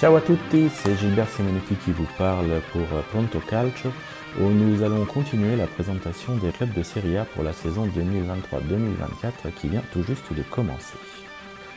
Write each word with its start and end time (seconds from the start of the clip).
Ciao 0.00 0.16
à 0.16 0.22
tutti, 0.22 0.70
c'est 0.72 0.96
Gilbert 0.96 1.28
Simonetti 1.28 1.74
qui 1.74 1.92
vous 1.92 2.06
parle 2.16 2.62
pour 2.72 2.86
Pronto 3.10 3.38
Calcio, 3.38 3.90
où 4.40 4.44
nous 4.44 4.82
allons 4.82 5.04
continuer 5.04 5.56
la 5.56 5.66
présentation 5.66 6.36
des 6.36 6.52
clubs 6.52 6.72
de 6.72 6.82
Serie 6.82 7.18
A 7.18 7.26
pour 7.26 7.44
la 7.44 7.52
saison 7.52 7.86
2023-2024 7.86 9.52
qui 9.60 9.68
vient 9.68 9.82
tout 9.92 10.02
juste 10.02 10.32
de 10.32 10.40
commencer. 10.40 10.96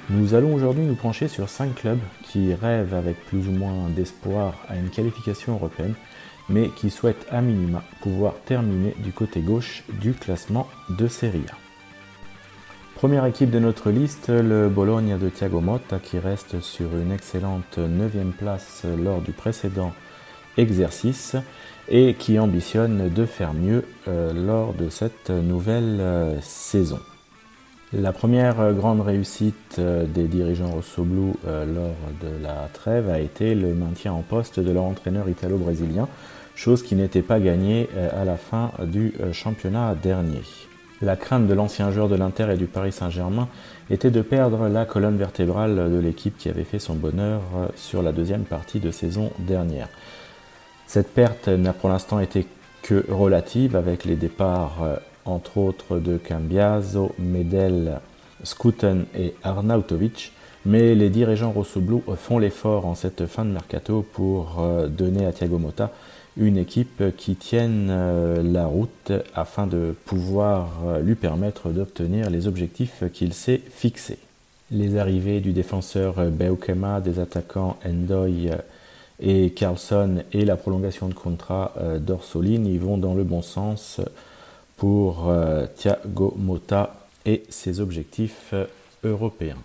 Nous 0.10 0.36
allons 0.36 0.54
aujourd'hui 0.54 0.86
nous 0.86 0.96
pencher 0.96 1.28
sur 1.28 1.50
5 1.50 1.76
clubs 1.76 2.00
qui 2.24 2.54
rêvent 2.54 2.94
avec 2.94 3.18
plus 3.26 3.46
ou 3.50 3.52
moins 3.52 3.90
d'espoir 3.90 4.54
à 4.70 4.78
une 4.78 4.90
qualification 4.90 5.56
européenne, 5.56 5.96
mais 6.48 6.70
qui 6.70 6.92
souhaitent 6.92 7.28
à 7.30 7.42
minima 7.42 7.84
pouvoir 8.00 8.36
terminer 8.46 8.96
du 9.00 9.12
côté 9.12 9.42
gauche 9.42 9.84
du 10.00 10.14
classement 10.14 10.70
de 10.88 11.10
Serie 11.10 11.44
A. 11.52 11.63
Première 13.04 13.26
équipe 13.26 13.50
de 13.50 13.60
notre 13.60 13.92
liste, 13.92 14.30
le 14.30 14.70
Bologna 14.70 15.18
de 15.18 15.28
Thiago 15.28 15.60
Motta 15.60 16.00
qui 16.00 16.20
reste 16.20 16.62
sur 16.62 16.96
une 16.96 17.12
excellente 17.12 17.78
9 17.78 18.12
place 18.38 18.86
lors 18.98 19.20
du 19.20 19.34
précédent 19.34 19.92
exercice 20.56 21.36
et 21.90 22.14
qui 22.14 22.40
ambitionne 22.40 23.10
de 23.10 23.26
faire 23.26 23.54
mieux 23.54 23.84
euh, 24.08 24.32
lors 24.32 24.74
de 24.74 24.88
cette 24.88 25.32
nouvelle 25.32 25.98
euh, 26.00 26.40
saison. 26.40 27.00
La 27.92 28.14
première 28.14 28.72
grande 28.72 29.02
réussite 29.02 29.76
euh, 29.80 30.06
des 30.06 30.30
dirigeants 30.30 30.72
rossoblu 30.72 31.34
lors 31.46 31.98
de 32.22 32.42
la 32.42 32.70
trêve 32.72 33.10
a 33.10 33.20
été 33.20 33.54
le 33.54 33.74
maintien 33.74 34.14
en 34.14 34.22
poste 34.22 34.62
de 34.62 34.72
leur 34.72 34.84
entraîneur 34.84 35.28
italo-brésilien, 35.28 36.08
chose 36.56 36.82
qui 36.82 36.96
n'était 36.96 37.22
pas 37.22 37.42
gagnée 37.42 37.90
à 38.16 38.24
la 38.24 38.38
fin 38.38 38.72
du 38.82 39.14
championnat 39.34 39.94
dernier. 39.94 40.40
La 41.04 41.18
crainte 41.18 41.48
de 41.48 41.54
l'ancien 41.54 41.92
joueur 41.92 42.08
de 42.08 42.16
l'Inter 42.16 42.48
et 42.54 42.56
du 42.56 42.66
Paris 42.66 42.94
Saint-Germain 42.94 43.50
était 43.90 44.10
de 44.10 44.22
perdre 44.22 44.70
la 44.70 44.86
colonne 44.86 45.18
vertébrale 45.18 45.92
de 45.92 46.00
l'équipe 46.00 46.38
qui 46.38 46.48
avait 46.48 46.64
fait 46.64 46.80
son 46.80 46.96
bonheur 46.96 47.42
sur 47.76 48.02
la 48.02 48.14
deuxième 48.14 48.44
partie 48.44 48.80
de 48.80 48.90
saison 48.90 49.30
dernière. 49.38 49.90
Cette 50.88 51.14
perte 51.14 51.50
n'a 51.50 51.74
pour 51.74 51.90
l'instant 51.90 52.22
été 52.22 52.48
que 52.84 53.04
relative 53.12 53.76
avec 53.76 54.06
les 54.06 54.16
départs 54.16 54.78
euh, 54.82 54.96
entre 55.26 55.58
autres 55.58 56.00
de 56.00 56.18
Cambiaso, 56.18 57.14
Medel, 57.20 58.00
Skuten 58.44 59.06
et 59.14 59.36
Arnautovic, 59.44 60.32
mais 60.66 60.96
les 60.96 61.10
dirigeants 61.10 61.52
rossoblou 61.52 62.02
font 62.16 62.40
l'effort 62.40 62.86
en 62.86 62.96
cette 62.96 63.26
fin 63.26 63.44
de 63.44 63.52
mercato 63.52 64.06
pour 64.14 64.58
euh, 64.60 64.88
donner 64.88 65.26
à 65.26 65.34
Thiago 65.34 65.58
Motta 65.58 65.92
une 66.38 66.58
équipe 66.58 67.16
qui 67.16 67.36
tienne 67.36 67.90
euh, 67.92 68.42
la 68.42 68.66
route 68.66 69.12
afin 69.36 69.68
de 69.68 69.96
pouvoir 70.06 70.70
euh, 70.86 71.00
lui 71.00 71.16
permettre 71.16 71.70
d'obtenir 71.70 72.30
les 72.30 72.48
objectifs 72.48 73.04
qu'il 73.14 73.34
s'est 73.34 73.62
fixés. 73.70 74.20
Les 74.72 74.98
arrivées 74.98 75.40
du 75.40 75.54
défenseur 75.54 76.16
Beukema, 76.32 77.02
des 77.02 77.20
attaquants 77.20 77.78
Endoy 77.86 78.50
et 79.20 79.52
Carlson 79.52 80.24
et 80.32 80.46
la 80.46 80.56
prolongation 80.56 81.08
de 81.08 81.14
contrat 81.14 81.74
d'Orsolini 82.00 82.80
vont 82.80 82.98
dans 82.98 83.14
le 83.14 83.24
bon 83.24 83.44
sens 83.44 84.02
pour 84.78 85.32
Thiago 85.76 86.34
Motta 86.40 86.96
et 87.26 87.44
ses 87.50 87.82
objectifs 87.82 88.56
européens. 89.04 89.58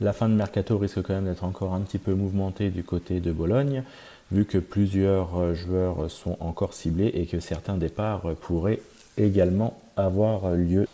La 0.00 0.12
fin 0.12 0.28
de 0.28 0.34
mercato 0.34 0.76
risque 0.76 1.02
quand 1.02 1.14
même 1.14 1.24
d'être 1.24 1.44
encore 1.44 1.72
un 1.72 1.80
petit 1.80 1.98
peu 1.98 2.14
mouvementée 2.14 2.70
du 2.70 2.84
côté 2.84 3.20
de 3.20 3.32
Bologne, 3.32 3.82
vu 4.30 4.44
que 4.44 4.58
plusieurs 4.58 5.38
euh, 5.38 5.54
joueurs 5.54 6.10
sont 6.10 6.36
encore 6.40 6.74
ciblés 6.74 7.10
et 7.14 7.26
que 7.26 7.40
certains 7.40 7.76
départs 7.76 8.34
pourraient 8.40 8.80
également 9.16 9.80
avoir 9.96 10.50
lieu. 10.50 10.86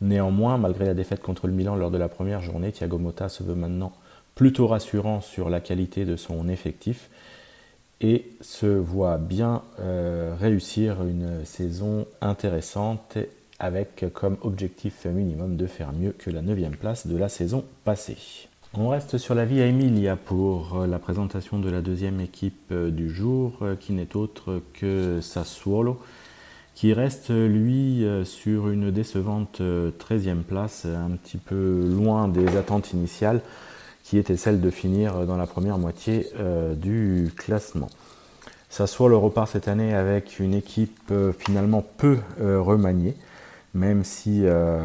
Néanmoins, 0.00 0.58
malgré 0.58 0.84
la 0.84 0.94
défaite 0.94 1.22
contre 1.22 1.46
le 1.46 1.52
Milan 1.52 1.76
lors 1.76 1.90
de 1.90 1.98
la 1.98 2.08
première 2.08 2.42
journée, 2.42 2.70
Thiago 2.70 2.98
Motta 2.98 3.28
se 3.28 3.42
veut 3.42 3.54
maintenant 3.54 3.92
plutôt 4.34 4.66
rassurant 4.66 5.20
sur 5.20 5.48
la 5.48 5.60
qualité 5.60 6.04
de 6.04 6.16
son 6.16 6.48
effectif 6.48 7.08
et 8.00 8.26
se 8.40 8.66
voit 8.66 9.18
bien 9.18 9.62
euh, 9.80 10.34
réussir 10.38 11.02
une 11.04 11.44
saison 11.44 12.06
intéressante 12.20 13.18
avec 13.58 14.06
comme 14.12 14.36
objectif 14.42 15.06
minimum 15.06 15.56
de 15.56 15.66
faire 15.66 15.92
mieux 15.92 16.12
que 16.12 16.30
la 16.30 16.42
9 16.42 16.76
place 16.78 17.06
de 17.06 17.16
la 17.16 17.28
saison 17.28 17.64
passée. 17.84 18.48
On 18.76 18.88
reste 18.88 19.18
sur 19.18 19.36
la 19.36 19.44
Via 19.44 19.66
Emilia 19.66 20.16
pour 20.16 20.80
euh, 20.80 20.86
la 20.88 20.98
présentation 20.98 21.60
de 21.60 21.70
la 21.70 21.80
deuxième 21.80 22.20
équipe 22.20 22.72
euh, 22.72 22.90
du 22.90 23.08
jour, 23.08 23.58
euh, 23.62 23.76
qui 23.76 23.92
n'est 23.92 24.16
autre 24.16 24.62
que 24.72 25.20
Sassuolo, 25.20 26.00
qui 26.74 26.92
reste 26.92 27.30
lui 27.30 28.04
sur 28.24 28.68
une 28.68 28.90
décevante 28.90 29.60
13e 29.60 30.42
place, 30.42 30.86
un 30.86 31.10
petit 31.10 31.36
peu 31.36 31.84
loin 31.86 32.26
des 32.26 32.56
attentes 32.56 32.92
initiales, 32.92 33.42
qui 34.02 34.18
était 34.18 34.36
celle 34.36 34.60
de 34.60 34.70
finir 34.70 35.24
dans 35.24 35.36
la 35.36 35.46
première 35.46 35.78
moitié 35.78 36.26
du 36.74 37.30
classement. 37.36 37.88
Sassuolo 38.70 39.20
repart 39.20 39.48
cette 39.48 39.68
année 39.68 39.94
avec 39.94 40.40
une 40.40 40.52
équipe 40.52 41.12
finalement 41.38 41.86
peu 41.96 42.18
remaniée 42.40 43.14
même 43.74 44.04
si 44.04 44.42
euh, 44.44 44.78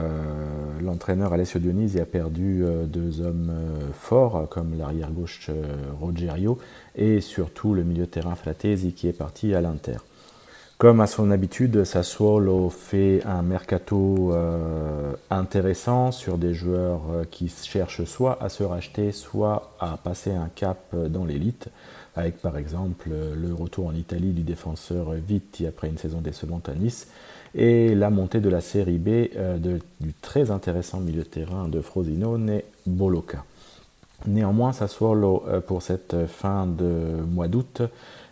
l'entraîneur 0.81 1.31
Alessio 1.31 1.59
Dionisi 1.59 2.00
a 2.00 2.05
perdu 2.05 2.63
euh, 2.63 2.85
deux 2.85 3.22
hommes 3.22 3.51
euh, 3.51 3.91
forts, 3.94 4.50
comme 4.50 4.77
l'arrière-gauche 4.77 5.51
Rogerio, 6.00 6.57
et 6.95 7.22
surtout 7.22 7.73
le 7.75 7.83
milieu 7.83 8.05
de 8.05 8.09
terrain 8.09 8.35
Fratesi 8.35 8.94
qui 8.94 9.07
est 9.07 9.13
parti 9.13 9.53
à 9.53 9.61
l'Inter. 9.61 9.97
Comme 10.79 11.01
à 11.01 11.07
son 11.07 11.29
habitude, 11.29 11.84
Sassuolo 11.84 12.69
fait 12.69 13.22
un 13.25 13.41
mercato 13.41 14.34
intéressant 15.29 16.13
sur 16.13 16.38
des 16.38 16.53
joueurs 16.53 17.01
qui 17.29 17.50
cherchent 17.50 18.06
soit 18.06 18.41
à 18.41 18.47
se 18.47 18.63
racheter, 18.63 19.12
soit 19.12 19.75
à 19.81 19.97
passer 20.01 20.31
un 20.31 20.47
cap 20.47 20.95
dans 20.95 21.25
l'élite, 21.25 21.67
avec 22.16 22.38
par 22.38 22.57
exemple 22.57 23.09
le 23.09 23.53
retour 23.53 23.88
en 23.88 23.94
Italie 23.94 24.31
du 24.31 24.44
défenseur 24.44 25.12
Vitti 25.12 25.67
après 25.67 25.90
une 25.90 25.97
saison 25.97 26.22
décevante 26.22 26.69
à 26.69 26.75
Nice, 26.75 27.09
et 27.56 27.94
la 27.94 28.09
montée 28.09 28.40
de 28.40 28.47
la 28.47 28.61
série 28.61 29.00
B 29.00 29.28
euh, 29.35 29.57
du 30.00 30.13
très 30.22 30.50
intéressant 30.50 31.01
milieu 31.01 31.23
de 31.23 31.28
terrain 31.28 31.67
de 31.67 31.81
Frosinone, 31.81 32.61
Boloca. 32.85 33.44
Néanmoins, 34.28 34.72
Sassuolo, 34.73 35.44
euh, 35.47 35.59
pour 35.61 35.81
cette 35.81 36.28
fin 36.28 36.67
de 36.67 37.22
mois 37.28 37.47
d'août, 37.47 37.81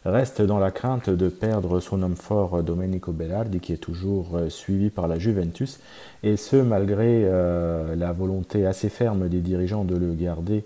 reste 0.10 0.42
dans 0.42 0.60
la 0.60 0.72
crainte 0.72 1.10
de 1.10 1.30
perdre 1.30 1.80
son 1.80 2.02
homme 2.02 2.16
fort 2.16 2.64
Domenico 2.64 3.12
Berardi, 3.12 3.60
qui 3.60 3.74
est 3.74 3.78
toujours 3.78 4.36
euh, 4.36 4.50
suivi 4.50 4.90
par 4.90 5.08
la 5.08 5.20
Juventus, 5.20 5.80
et 6.24 6.38
ce 6.38 6.56
malgré 6.56 7.28
la 7.96 8.12
volonté 8.12 8.66
assez 8.66 8.90
ferme 8.90 9.30
des 9.30 9.40
dirigeants 9.40 9.84
de 9.84 9.96
le 9.96 10.14
garder 10.14 10.64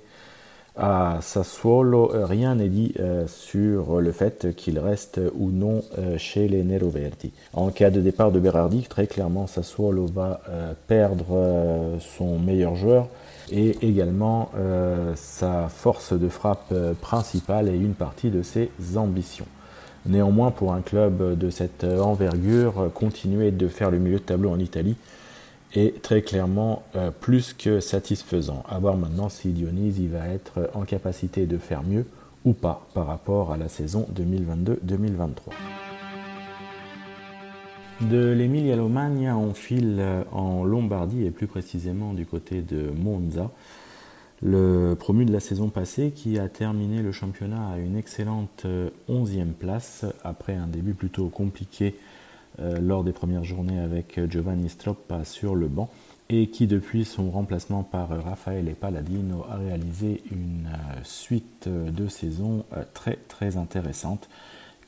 à 0.76 1.20
Sassuolo, 1.22 2.12
rien 2.14 2.56
n'est 2.56 2.70
dit 2.70 2.94
euh, 3.00 3.28
sur 3.28 4.00
le 4.00 4.12
fait 4.12 4.56
qu'il 4.56 4.80
reste 4.80 5.20
ou 5.36 5.52
non 5.52 5.84
euh, 5.98 6.18
chez 6.18 6.48
les 6.48 6.64
Neroverdi. 6.64 7.34
En 7.54 7.70
cas 7.70 7.90
de 7.90 8.00
départ 8.00 8.32
de 8.32 8.40
Berardi, 8.40 8.84
très 8.84 9.06
clairement, 9.06 9.48
Sassuolo 9.48 10.06
va 10.06 10.42
euh, 10.50 10.74
perdre 10.88 11.98
son 12.00 12.40
meilleur 12.40 12.76
joueur 12.76 13.08
et 13.52 13.76
également 13.82 14.52
sa 15.16 15.68
force 15.68 16.14
de 16.14 16.30
frappe 16.30 16.74
principale 17.02 17.70
et 17.70 17.76
une 17.76 17.94
partie 17.94 18.30
de 18.30 18.42
ses 18.42 18.70
ambitions. 18.96 19.48
Néanmoins, 20.06 20.52
pour 20.52 20.74
un 20.74 20.82
club 20.82 21.38
de 21.38 21.50
cette 21.50 21.84
envergure, 21.84 22.90
continuer 22.94 23.52
de 23.52 23.68
faire 23.68 23.92
le 23.92 24.00
milieu 24.00 24.20
de 24.20 24.24
tableau 24.24 24.50
en 24.50 24.60
Italie 24.60 24.96
est 25.74 26.02
très 26.02 26.22
clairement 26.22 26.84
euh, 26.96 27.12
plus 27.12 27.54
que 27.54 27.80
satisfaisant. 27.80 28.64
À 28.70 28.80
voir 28.80 28.98
maintenant 28.98 29.30
si 29.30 29.50
Dionys 29.50 30.08
va 30.08 30.28
être 30.28 30.70
en 30.74 30.82
capacité 30.82 31.46
de 31.46 31.58
faire 31.58 31.84
mieux 31.84 32.06
ou 32.44 32.54
pas 32.54 32.86
par 32.94 33.08
rapport 33.08 33.52
à 33.52 33.58
la 33.58 33.70
saison 33.70 34.08
2022-2023. 34.16 35.91
De 38.10 38.32
l'Emilia 38.32 38.82
Romagna, 38.82 39.38
on 39.38 39.54
file 39.54 39.98
euh, 40.00 40.24
en 40.32 40.64
Lombardie 40.64 41.24
et 41.24 41.30
plus 41.30 41.46
précisément 41.46 42.14
du 42.14 42.26
côté 42.26 42.62
de 42.62 42.90
Monza, 42.90 43.52
le 44.42 44.96
promu 44.96 45.24
de 45.24 45.32
la 45.32 45.40
saison 45.40 45.70
passée 45.70 46.12
qui 46.12 46.40
a 46.40 46.50
terminé 46.50 47.04
le 47.04 47.12
championnat 47.12 47.74
à 47.74 47.78
une 47.78 47.96
excellente 47.96 48.66
11e 49.08 49.40
euh, 49.40 49.46
place 49.58 50.06
après 50.24 50.56
un 50.56 50.66
début 50.66 50.96
plutôt 50.96 51.28
compliqué 51.30 51.96
euh, 52.60 52.80
lors 52.82 53.04
des 53.04 53.12
premières 53.12 53.44
journées 53.44 53.80
avec 53.80 54.20
Giovanni 54.30 54.70
Stroppa 54.70 55.24
sur 55.24 55.54
le 55.54 55.68
banc 55.68 55.90
et 56.30 56.48
qui 56.48 56.66
depuis 56.66 57.06
son 57.06 57.30
remplacement 57.30 57.84
par 57.84 58.10
Raffaele 58.10 58.74
Palladino 58.74 59.46
a 59.50 59.58
réalisé 59.58 60.24
une 60.32 60.70
suite 61.04 61.68
de 61.68 62.08
saisons 62.08 62.66
très 62.94 63.20
très 63.28 63.58
intéressante 63.58 64.28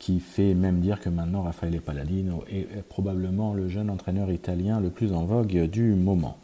qui 0.03 0.19
fait 0.19 0.53
même 0.53 0.81
dire 0.81 0.99
que 0.99 1.07
maintenant 1.07 1.43
Raffaele 1.43 1.79
Palladino 1.79 2.43
est 2.51 2.83
probablement 2.89 3.53
le 3.53 3.69
jeune 3.69 3.89
entraîneur 3.89 4.29
italien 4.31 4.81
le 4.81 4.89
plus 4.89 5.13
en 5.13 5.23
vogue 5.23 5.69
du 5.69 5.93
moment. 5.93 6.37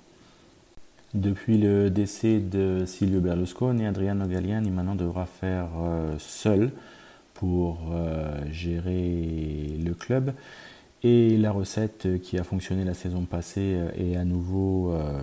Depuis 1.13 1.57
le 1.57 1.89
décès 1.89 2.39
de 2.39 2.85
Silvio 2.85 3.19
Berlusconi, 3.19 3.85
Adriano 3.85 4.27
Galliani 4.27 4.69
maintenant 4.71 4.95
devra 4.95 5.25
faire 5.25 5.67
seul 6.19 6.71
pour 7.33 7.79
gérer 8.49 9.75
le 9.83 9.93
club 9.93 10.31
et 11.03 11.35
la 11.35 11.51
recette 11.51 12.21
qui 12.21 12.37
a 12.37 12.45
fonctionné 12.45 12.85
la 12.85 12.93
saison 12.93 13.25
passée 13.25 13.77
est 13.97 14.15
à 14.15 14.23
nouveau 14.23 14.93
euh, 14.93 15.21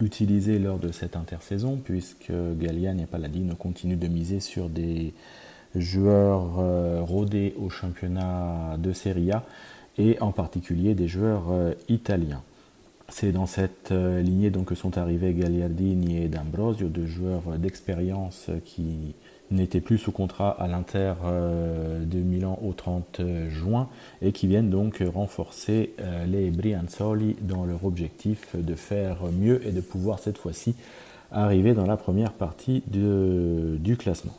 utilisé 0.00 0.58
lors 0.58 0.78
de 0.78 0.92
cette 0.92 1.16
intersaison, 1.16 1.80
puisque 1.82 2.32
Galliani 2.58 3.04
et 3.04 3.06
Paladino 3.06 3.54
continuent 3.54 3.98
de 3.98 4.08
miser 4.08 4.40
sur 4.40 4.68
des 4.68 5.14
joueurs 5.74 6.58
euh, 6.58 7.00
rodés 7.02 7.54
au 7.58 7.68
championnat 7.68 8.76
de 8.78 8.92
Serie 8.92 9.32
A 9.32 9.42
et 9.98 10.20
en 10.20 10.32
particulier 10.32 10.94
des 10.94 11.08
joueurs 11.08 11.46
euh, 11.50 11.72
italiens. 11.88 12.42
C'est 13.08 13.32
dans 13.32 13.46
cette 13.46 13.92
euh, 13.92 14.20
lignée 14.20 14.50
donc 14.50 14.66
que 14.66 14.74
sont 14.74 14.98
arrivés 14.98 15.32
Gagliardini 15.32 16.22
et 16.22 16.28
D'Ambrosio, 16.28 16.88
deux 16.88 17.06
joueurs 17.06 17.58
d'expérience 17.58 18.50
qui 18.64 19.14
n'étaient 19.52 19.80
plus 19.80 19.98
sous 19.98 20.10
contrat 20.10 20.50
à 20.50 20.66
l'Inter 20.66 21.14
de 21.22 22.18
Milan 22.18 22.58
au 22.64 22.72
30 22.72 23.20
juin 23.48 23.88
et 24.20 24.32
qui 24.32 24.48
viennent 24.48 24.70
donc 24.70 25.04
renforcer 25.14 25.94
les 26.26 26.50
Brianzoli 26.50 27.36
dans 27.42 27.64
leur 27.64 27.84
objectif 27.84 28.56
de 28.56 28.74
faire 28.74 29.18
mieux 29.32 29.64
et 29.64 29.70
de 29.70 29.80
pouvoir 29.80 30.18
cette 30.18 30.38
fois-ci 30.38 30.74
arriver 31.30 31.74
dans 31.74 31.86
la 31.86 31.96
première 31.96 32.32
partie 32.32 32.82
du 32.88 33.96
classement. 33.96 34.34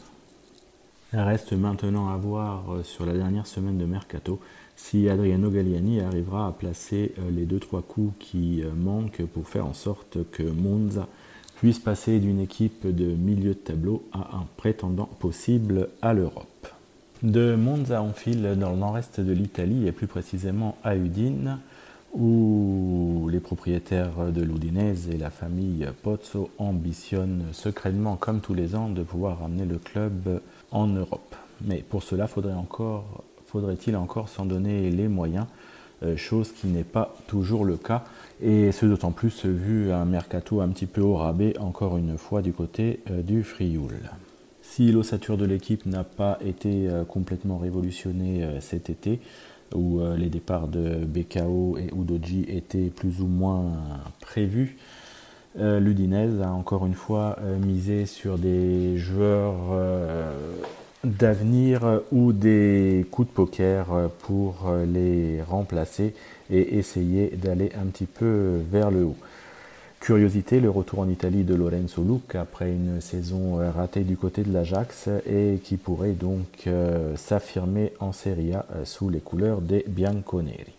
Reste 1.14 1.54
maintenant 1.54 2.10
à 2.10 2.18
voir 2.18 2.66
euh, 2.70 2.84
sur 2.84 3.06
la 3.06 3.14
dernière 3.14 3.48
semaine 3.48 3.78
de 3.78 3.86
Mercato 3.86 4.42
si 4.76 5.08
Adriano 5.08 5.50
Galliani 5.50 6.02
arrivera 6.02 6.48
à 6.48 6.52
placer 6.52 7.14
euh, 7.20 7.32
les 7.32 7.46
2-3 7.46 7.82
coups 7.82 8.14
qui 8.20 8.62
euh, 8.62 8.72
manquent 8.76 9.26
pour 9.26 9.48
faire 9.48 9.66
en 9.66 9.74
sorte 9.74 10.18
que 10.32 10.44
Monza 10.44 11.08
puisse 11.56 11.80
passer 11.80 12.20
d'une 12.20 12.42
équipe 12.42 12.86
de 12.86 13.06
milieu 13.06 13.52
de 13.52 13.60
tableau 13.60 14.04
à 14.12 14.36
un 14.36 14.48
prétendant 14.58 15.06
possible 15.06 15.88
à 16.02 16.14
l'Europe. 16.14 16.68
De 17.24 17.56
Monza 17.56 18.04
on 18.04 18.12
file 18.12 18.58
dans 18.60 18.72
le 18.72 18.78
nord-est 18.78 19.22
de 19.22 19.32
l'Italie 19.32 19.88
et 19.88 19.94
plus 19.94 20.08
précisément 20.08 20.78
à 20.84 20.98
Udine 20.98 21.60
où 22.14 23.30
les 23.32 23.40
propriétaires 23.40 24.32
de 24.32 24.42
l'Udinese 24.42 25.10
et 25.10 25.18
la 25.18 25.30
famille 25.30 25.88
Pozzo 26.04 26.50
ambitionnent 26.58 27.46
secrètement, 27.52 28.16
comme 28.16 28.40
tous 28.40 28.54
les 28.54 28.76
ans, 28.76 28.90
de 28.90 29.04
pouvoir 29.04 29.40
ramener 29.40 29.66
le 29.66 29.78
club 29.78 30.42
en 30.72 30.88
Europe. 30.88 31.36
Mais 31.62 31.84
pour 31.88 32.04
cela, 32.04 32.28
faudrait-il 32.28 33.96
encore 33.96 34.30
s'en 34.30 34.46
donner 34.46 34.90
les 34.90 35.08
moyens, 35.08 35.46
euh, 36.04 36.16
chose 36.16 36.52
qui 36.52 36.68
n'est 36.68 36.84
pas 36.84 37.16
toujours 37.28 37.66
le 37.66 37.78
cas, 37.78 38.04
et 38.42 38.72
ce 38.72 38.86
d'autant 38.86 39.12
plus 39.12 39.46
vu 39.46 39.92
un 39.92 40.06
mercato 40.06 40.62
un 40.62 40.70
petit 40.70 40.86
peu 40.86 41.02
au 41.02 41.16
rabais, 41.16 41.58
encore 41.58 41.98
une 41.98 42.18
fois, 42.18 42.42
du 42.42 42.54
côté 42.54 43.00
euh, 43.10 43.24
du 43.24 43.44
Frioul. 43.44 44.12
Si 44.62 44.92
l'ossature 44.92 45.38
de 45.38 45.46
l'équipe 45.46 45.86
n'a 45.86 46.04
pas 46.04 46.38
été 46.46 46.88
euh, 46.88 47.04
complètement 47.04 47.58
révolutionnée 47.58 48.46
cet 48.62 48.90
été, 48.90 49.20
où 49.74 50.00
les 50.16 50.30
départs 50.30 50.70
de 50.70 51.04
BKO 51.04 51.78
et 51.78 51.90
Udoji 51.94 52.46
étaient 52.48 52.90
plus 52.90 53.20
ou 53.20 53.28
moins 53.28 53.74
prévus, 54.22 54.78
euh, 55.60 55.80
L'Udinese 55.80 56.42
a 56.42 56.52
encore 56.52 56.86
une 56.86 56.94
fois 56.94 57.38
euh, 57.42 57.58
misé 57.58 58.06
sur 58.06 58.38
des 58.38 58.98
joueurs 58.98 59.56
euh, 59.72 60.32
d'avenir 61.04 62.02
ou 62.12 62.32
des 62.32 63.06
coups 63.12 63.28
de 63.28 63.34
poker 63.34 64.10
pour 64.24 64.72
les 64.86 65.42
remplacer 65.42 66.14
et 66.50 66.78
essayer 66.78 67.30
d'aller 67.38 67.72
un 67.80 67.86
petit 67.86 68.08
peu 68.08 68.60
vers 68.70 68.92
le 68.92 69.04
haut. 69.04 69.16
Curiosité, 70.00 70.60
le 70.60 70.70
retour 70.70 71.00
en 71.00 71.10
Italie 71.10 71.44
de 71.44 71.56
Lorenzo 71.56 72.04
Luc 72.04 72.36
après 72.36 72.72
une 72.72 73.00
saison 73.00 73.58
ratée 73.74 74.04
du 74.04 74.18
côté 74.18 74.44
de 74.44 74.52
l'Ajax 74.52 75.10
et 75.28 75.60
qui 75.64 75.78
pourrait 75.78 76.12
donc 76.12 76.68
s'affirmer 77.16 77.94
en 78.00 78.12
Serie 78.12 78.54
A 78.54 78.66
sous 78.84 79.10
les 79.10 79.20
couleurs 79.20 79.62
des 79.62 79.86
Bianconeri. 79.88 80.77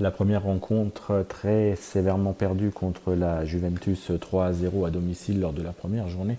La 0.00 0.12
première 0.12 0.44
rencontre 0.44 1.24
très 1.28 1.74
sévèrement 1.74 2.32
perdue 2.32 2.70
contre 2.70 3.14
la 3.14 3.44
Juventus 3.44 4.12
3 4.20 4.52
0 4.52 4.84
à 4.84 4.90
domicile 4.90 5.40
lors 5.40 5.52
de 5.52 5.60
la 5.60 5.72
première 5.72 6.08
journée 6.08 6.36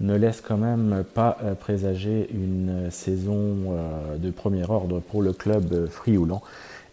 ne 0.00 0.16
laisse 0.16 0.40
quand 0.40 0.56
même 0.56 1.04
pas 1.12 1.36
euh, 1.44 1.54
présager 1.54 2.30
une 2.32 2.90
saison 2.90 3.36
euh, 3.72 4.16
de 4.16 4.30
premier 4.30 4.64
ordre 4.64 5.00
pour 5.00 5.20
le 5.20 5.34
club 5.34 5.86
frioulant. 5.90 6.40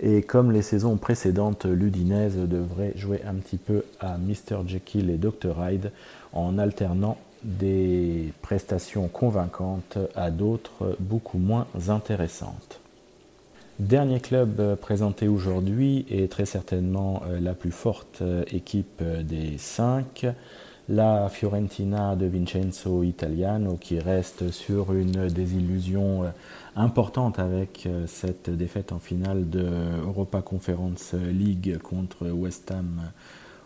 Et 0.02 0.22
comme 0.22 0.52
les 0.52 0.62
saisons 0.62 0.98
précédentes, 0.98 1.66
l'Udinese 1.66 2.36
devrait 2.36 2.92
jouer 2.98 3.22
un 3.26 3.36
petit 3.36 3.58
peu 3.58 3.86
à 4.02 4.18
Mr. 4.18 4.68
Jekyll 4.68 5.10
et 5.10 5.18
Dr. 5.18 5.56
Hyde 5.62 5.92
en 6.34 6.58
alternant 6.58 7.18
des 7.44 8.34
prestations 8.42 9.08
convaincantes 9.08 9.98
à 10.16 10.30
d'autres 10.30 10.98
beaucoup 11.00 11.38
moins 11.38 11.68
intéressantes. 11.88 12.81
Dernier 13.82 14.20
club 14.20 14.60
euh, 14.60 14.76
présenté 14.76 15.28
aujourd'hui 15.28 16.06
et 16.08 16.28
très 16.28 16.46
certainement 16.46 17.24
euh, 17.26 17.40
la 17.40 17.56
plus 17.56 17.72
forte 17.72 18.20
euh, 18.22 18.44
équipe 18.52 19.02
des 19.02 19.58
cinq, 19.58 20.28
la 20.88 21.30
Fiorentina 21.30 22.16
de 22.16 22.28
Vincenzo 22.28 23.02
Italiano 23.02 23.78
qui 23.78 23.98
reste 23.98 24.52
sur 24.52 24.94
une 24.94 25.30
désillusion 25.30 26.32
importante 26.76 27.40
avec 27.40 27.88
cette 28.08 28.50
défaite 28.52 28.92
en 28.92 29.00
finale 29.00 29.50
de 29.50 29.66
Europa 30.06 30.42
Conference 30.42 31.14
League 31.14 31.80
contre 31.80 32.30
West 32.30 32.70
Ham 32.72 33.12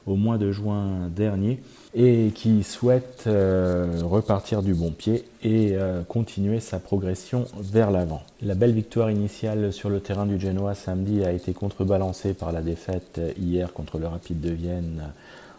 au 0.05 0.15
mois 0.15 0.37
de 0.37 0.51
juin 0.51 1.09
dernier 1.15 1.59
et 1.93 2.31
qui 2.35 2.63
souhaite 2.63 3.23
euh, 3.27 4.01
repartir 4.03 4.61
du 4.61 4.73
bon 4.73 4.91
pied 4.91 5.25
et 5.43 5.71
euh, 5.73 6.03
continuer 6.03 6.59
sa 6.59 6.79
progression 6.79 7.45
vers 7.59 7.91
l'avant. 7.91 8.21
La 8.41 8.55
belle 8.55 8.73
victoire 8.73 9.09
initiale 9.09 9.71
sur 9.73 9.89
le 9.89 9.99
terrain 9.99 10.25
du 10.25 10.39
Genoa 10.39 10.75
samedi 10.75 11.23
a 11.23 11.31
été 11.31 11.53
contrebalancée 11.53 12.33
par 12.33 12.51
la 12.51 12.61
défaite 12.61 13.21
hier 13.37 13.73
contre 13.73 13.97
le 13.97 14.07
Rapide 14.07 14.41
de 14.41 14.51
Vienne 14.51 15.13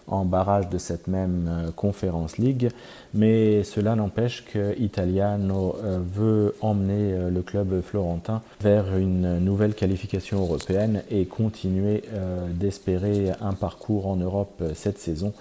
en 0.09 0.25
barrage 0.25 0.69
de 0.69 0.79
cette 0.79 1.09
même 1.09 1.49
euh, 1.49 1.71
Conference 1.75 2.39
League, 2.39 2.71
mais 3.15 3.65
cela 3.65 3.95
n'empêche 3.95 4.45
que 4.45 4.79
Italiano 4.79 5.77
euh, 5.83 5.99
veut 6.01 6.55
emmener 6.61 7.13
euh, 7.13 7.31
le 7.31 7.43
club 7.43 7.81
florentin 7.81 8.43
vers 8.61 8.97
une 8.97 9.39
nouvelle 9.39 9.75
qualification 9.75 10.41
européenne 10.41 11.03
et 11.11 11.27
continuer 11.27 12.03
d'espérer 12.51 13.33
un 13.41 13.53
parcours 13.53 14.07
en 14.07 14.17
Europe 14.17 14.63
cette 14.75 14.99
saison 14.99 15.33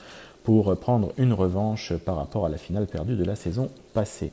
pour 0.44 0.75
prendre 0.77 1.12
une 1.17 1.33
revanche 1.33 1.94
par 1.94 2.17
rapport 2.17 2.45
à 2.45 2.50
la 2.50 2.57
finale 2.57 2.85
perdue 2.85 3.15
de 3.15 3.23
la 3.23 3.35
saison 3.35 3.69
passée. 3.94 4.31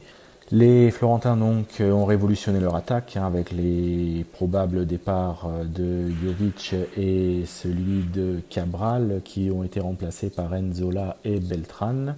Les 0.54 0.90
Florentins 0.90 1.38
donc 1.38 1.80
ont 1.80 2.04
révolutionné 2.04 2.60
leur 2.60 2.76
attaque 2.76 3.16
hein, 3.16 3.24
avec 3.24 3.52
les 3.52 4.26
probables 4.34 4.84
départs 4.84 5.48
de 5.64 6.10
Jovic 6.10 6.74
et 6.94 7.44
celui 7.46 8.02
de 8.02 8.40
Cabral 8.50 9.22
qui 9.24 9.50
ont 9.50 9.64
été 9.64 9.80
remplacés 9.80 10.28
par 10.28 10.52
Enzola 10.52 11.16
et 11.24 11.40
Beltran. 11.40 12.14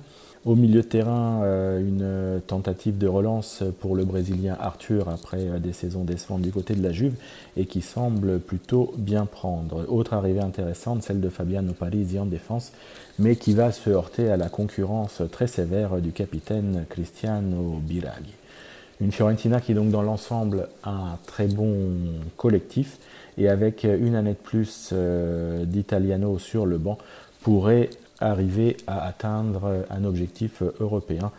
Au 0.46 0.56
milieu 0.56 0.82
de 0.82 0.86
terrain, 0.86 1.40
euh, 1.42 1.80
une 1.80 2.42
tentative 2.42 2.98
de 2.98 3.06
relance 3.06 3.62
pour 3.80 3.96
le 3.96 4.04
Brésilien 4.04 4.58
Arthur 4.60 5.08
après 5.08 5.40
euh, 5.40 5.58
des 5.58 5.72
saisons 5.72 6.04
décevantes 6.04 6.42
du 6.42 6.52
côté 6.52 6.74
de 6.74 6.82
la 6.82 6.92
Juve 6.92 7.14
et 7.56 7.64
qui 7.64 7.80
semble 7.80 8.40
plutôt 8.40 8.92
bien 8.98 9.24
prendre. 9.24 9.86
Autre 9.88 10.12
arrivée 10.12 10.40
intéressante, 10.40 11.02
celle 11.02 11.22
de 11.22 11.30
Fabiano 11.30 11.72
Parisi 11.72 12.18
en 12.18 12.26
défense, 12.26 12.72
mais 13.18 13.36
qui 13.36 13.54
va 13.54 13.72
se 13.72 13.88
heurter 13.88 14.30
à 14.30 14.36
la 14.36 14.50
concurrence 14.50 15.22
très 15.32 15.46
sévère 15.46 16.02
du 16.02 16.12
capitaine 16.12 16.84
Cristiano 16.90 17.80
Biraghi. 17.82 18.34
Une 19.00 19.12
Fiorentina 19.12 19.62
qui 19.62 19.72
donc 19.72 19.90
dans 19.90 20.02
l'ensemble 20.02 20.68
a 20.82 20.90
un 20.90 21.18
très 21.26 21.46
bon 21.46 21.74
collectif 22.36 22.98
et 23.38 23.48
avec 23.48 23.84
une 23.84 24.14
année 24.14 24.32
de 24.32 24.36
plus 24.36 24.90
euh, 24.92 25.64
d'Italiano 25.64 26.38
sur 26.38 26.66
le 26.66 26.76
banc 26.76 26.98
pourrait 27.42 27.90
arriver 28.30 28.76
à 28.86 29.06
atteindre 29.06 29.84
un 29.90 30.04
objectif 30.04 30.62
européen 30.80 31.30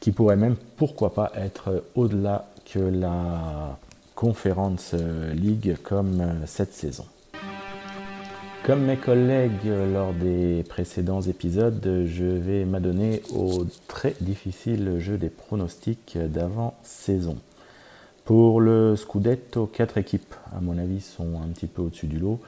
qui 0.00 0.12
pourrait 0.12 0.36
même, 0.36 0.56
pourquoi 0.76 1.14
pas, 1.14 1.32
être 1.34 1.84
au-delà 1.94 2.46
que 2.70 2.78
la 2.78 3.78
Conference 4.14 4.94
League 5.34 5.76
comme 5.82 6.22
cette 6.46 6.72
saison. 6.72 7.04
Comme 8.64 8.84
mes 8.84 8.96
collègues 8.96 9.66
lors 9.92 10.14
des 10.14 10.64
précédents 10.66 11.20
épisodes, 11.20 12.04
je 12.06 12.24
vais 12.24 12.64
m'adonner 12.64 13.22
au 13.34 13.66
très 13.88 14.14
difficile 14.22 15.00
jeu 15.00 15.18
des 15.18 15.28
pronostics 15.28 16.16
d'avant-saison. 16.16 17.36
Pour 18.24 18.62
le 18.62 18.96
Scudetto, 18.96 19.66
quatre 19.66 19.98
équipes, 19.98 20.34
à 20.56 20.62
mon 20.62 20.78
avis, 20.78 21.02
sont 21.02 21.42
un 21.44 21.48
petit 21.48 21.66
peu 21.66 21.82
au-dessus 21.82 22.06
du 22.06 22.18
lot 22.18 22.40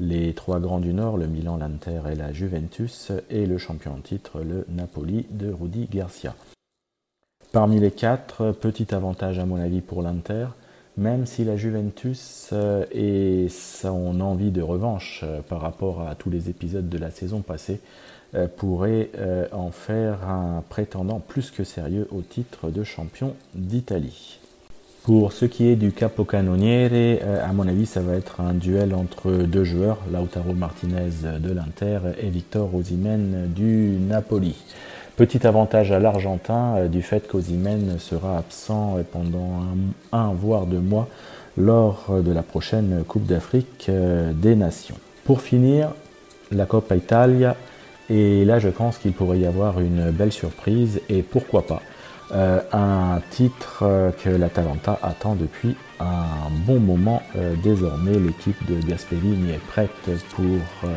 les 0.00 0.32
trois 0.32 0.58
grands 0.58 0.80
du 0.80 0.94
Nord, 0.94 1.18
le 1.18 1.26
Milan, 1.26 1.58
l'Inter 1.58 2.00
et 2.10 2.16
la 2.16 2.32
Juventus, 2.32 3.12
et 3.28 3.46
le 3.46 3.58
champion 3.58 3.92
en 3.92 4.00
titre, 4.00 4.40
le 4.40 4.64
Napoli 4.68 5.26
de 5.30 5.52
Rudy 5.52 5.86
Garcia. 5.90 6.34
Parmi 7.52 7.78
les 7.78 7.90
quatre, 7.90 8.52
petit 8.52 8.94
avantage 8.94 9.38
à 9.38 9.44
mon 9.44 9.56
avis 9.56 9.80
pour 9.80 10.02
l'Inter, 10.02 10.46
même 10.96 11.26
si 11.26 11.44
la 11.44 11.56
Juventus 11.56 12.50
euh, 12.52 12.84
et 12.92 13.48
son 13.48 14.20
envie 14.20 14.50
de 14.50 14.62
revanche 14.62 15.20
euh, 15.22 15.40
par 15.42 15.60
rapport 15.60 16.06
à 16.06 16.14
tous 16.14 16.30
les 16.30 16.48
épisodes 16.50 16.88
de 16.88 16.98
la 16.98 17.10
saison 17.10 17.40
passée 17.40 17.80
euh, 18.34 18.46
pourraient 18.46 19.10
en 19.52 19.70
faire 19.70 20.28
un 20.28 20.62
prétendant 20.68 21.20
plus 21.20 21.50
que 21.50 21.64
sérieux 21.64 22.06
au 22.10 22.22
titre 22.22 22.70
de 22.70 22.84
champion 22.84 23.34
d'Italie. 23.54 24.39
Pour 25.02 25.32
ce 25.32 25.46
qui 25.46 25.66
est 25.68 25.76
du 25.76 25.92
Capocannoniere, 25.92 27.20
à 27.42 27.52
mon 27.52 27.66
avis, 27.66 27.86
ça 27.86 28.00
va 28.00 28.14
être 28.14 28.40
un 28.40 28.52
duel 28.52 28.94
entre 28.94 29.32
deux 29.32 29.64
joueurs, 29.64 29.98
Lautaro 30.12 30.52
Martinez 30.52 31.38
de 31.40 31.52
l'Inter 31.52 32.00
et 32.22 32.28
Victor 32.28 32.74
Osimhen 32.74 33.50
du 33.54 33.96
Napoli. 33.98 34.56
Petit 35.20 35.46
avantage 35.46 35.92
à 35.92 35.98
l'Argentin 35.98 36.76
euh, 36.76 36.88
du 36.88 37.02
fait 37.02 37.28
qu'Ozimène 37.28 37.98
sera 37.98 38.38
absent 38.38 38.96
pendant 39.12 39.64
un, 40.12 40.32
voire 40.32 40.64
deux 40.64 40.78
mois 40.80 41.08
lors 41.58 42.06
de 42.24 42.32
la 42.32 42.42
prochaine 42.42 43.04
Coupe 43.06 43.26
d'Afrique 43.26 43.86
euh, 43.90 44.32
des 44.32 44.56
Nations. 44.56 44.96
Pour 45.24 45.42
finir, 45.42 45.90
la 46.50 46.64
Coppa 46.64 46.96
Italia, 46.96 47.54
et 48.08 48.46
là 48.46 48.60
je 48.60 48.70
pense 48.70 48.96
qu'il 48.96 49.12
pourrait 49.12 49.40
y 49.40 49.46
avoir 49.46 49.78
une 49.80 50.10
belle 50.10 50.32
surprise 50.32 51.02
et 51.10 51.22
pourquoi 51.22 51.66
pas 51.66 51.82
euh, 52.32 52.60
un 52.72 53.20
titre 53.30 54.12
que 54.22 54.30
l'Atalanta 54.30 54.98
attend 55.02 55.34
depuis 55.34 55.76
un 55.98 56.50
bon 56.66 56.80
moment 56.80 57.22
désormais. 57.62 58.14
L'équipe 58.14 58.58
de 58.70 58.80
Gasperini 58.86 59.52
est 59.52 59.66
prête 59.66 59.90
pour 60.30 60.88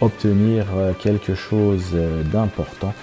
obtenir 0.00 0.66
quelque 1.00 1.34
chose 1.34 1.96
d'important 2.32 2.94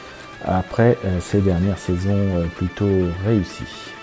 après 0.46 0.98
euh, 1.06 1.20
ces 1.20 1.42
dernières 1.42 1.78
saisons 1.78 2.38
euh, 2.38 2.46
plutôt 2.56 3.10
réussies. 3.26 3.95